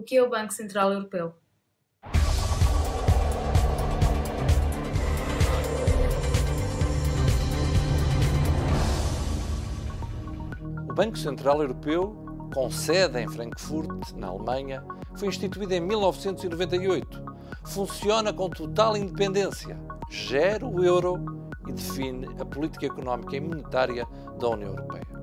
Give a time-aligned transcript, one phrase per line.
[0.00, 1.34] O que é o Banco Central Europeu?
[10.88, 12.16] O Banco Central Europeu,
[12.54, 14.82] com sede em Frankfurt, na Alemanha,
[15.16, 17.22] foi instituído em 1998.
[17.66, 19.78] Funciona com total independência,
[20.10, 21.22] gera o euro
[21.68, 24.06] e define a política económica e monetária
[24.40, 25.19] da União Europeia.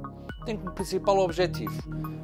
[0.48, 1.74] Tem como principal objetivo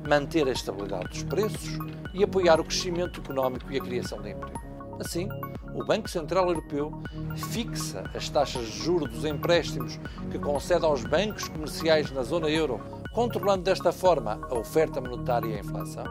[0.08, 1.78] manter a estabilidade dos preços
[2.14, 4.61] e apoiar o crescimento económico e a criação de emprego.
[4.97, 5.28] Assim,
[5.75, 7.04] o Banco Central Europeu
[7.52, 10.00] fixa as taxas de juros dos empréstimos
[10.32, 12.80] que concede aos bancos comerciais na zona euro,
[13.11, 16.05] controlando desta forma a oferta monetária e a inflação.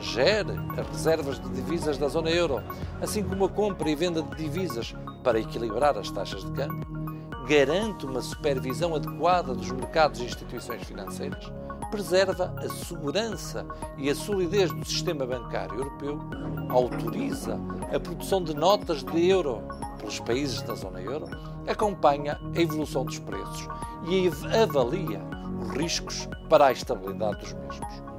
[0.00, 2.62] Gere as reservas de divisas da zona euro,
[3.02, 7.09] assim como a compra e venda de divisas para equilibrar as taxas de câmbio.
[7.50, 11.50] Garante uma supervisão adequada dos mercados e instituições financeiras
[11.90, 13.66] preserva a segurança
[13.98, 16.20] e a solidez do sistema bancário europeu,
[16.68, 17.58] autoriza
[17.92, 19.64] a produção de notas de euro
[19.98, 21.26] pelos países da zona euro,
[21.66, 23.66] acompanha a evolução dos preços
[24.08, 25.20] e avalia
[25.60, 28.09] os riscos para a estabilidade dos mesmos.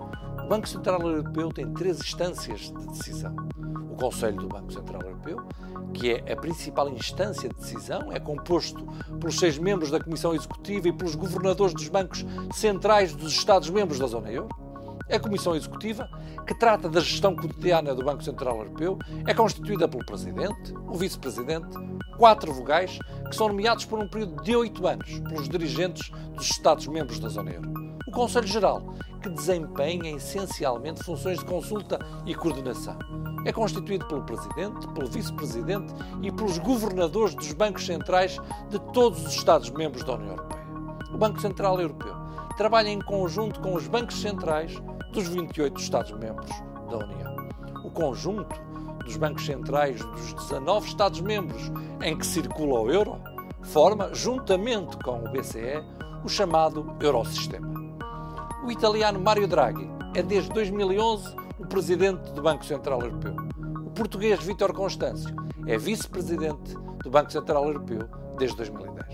[0.51, 3.33] Banco Central Europeu tem três instâncias de decisão.
[3.89, 5.37] O Conselho do Banco Central Europeu,
[5.93, 8.85] que é a principal instância de decisão, é composto
[9.17, 14.07] pelos seis membros da Comissão Executiva e pelos governadores dos bancos centrais dos Estados-membros da
[14.07, 14.49] zona euro.
[15.09, 16.09] A Comissão Executiva,
[16.45, 21.77] que trata da gestão cotidiana do Banco Central Europeu, é constituída pelo Presidente, o Vice-Presidente,
[22.17, 27.19] quatro vogais, que são nomeados por um período de oito anos pelos dirigentes dos Estados-membros
[27.19, 27.90] da zona euro.
[28.11, 28.83] O Conselho Geral,
[29.21, 32.99] que desempenha essencialmente funções de consulta e coordenação.
[33.45, 38.37] É constituído pelo Presidente, pelo Vice-Presidente e pelos governadores dos bancos centrais
[38.69, 40.67] de todos os Estados-membros da União Europeia.
[41.13, 42.13] O Banco Central Europeu
[42.57, 44.77] trabalha em conjunto com os bancos centrais
[45.13, 46.51] dos 28 Estados-membros
[46.89, 47.35] da União.
[47.85, 48.61] O conjunto
[49.05, 51.71] dos bancos centrais dos 19 Estados-membros
[52.03, 53.17] em que circula o euro
[53.63, 55.81] forma, juntamente com o BCE,
[56.25, 57.80] o chamado Eurosistema.
[58.63, 63.35] O italiano Mario Draghi é desde 2011 o presidente do Banco Central Europeu.
[63.83, 65.35] O português Vítor Constâncio
[65.65, 68.07] é vice-presidente do Banco Central Europeu
[68.37, 69.07] desde 2010.